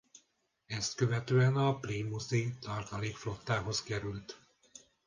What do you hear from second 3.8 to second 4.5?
került.